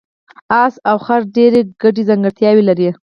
اس 0.63 0.73
او 0.89 0.97
خر 1.05 1.19
ډېرې 1.35 1.61
ګډې 1.81 2.03
ځانګړتیاوې 2.09 2.63
لري. 2.69 2.87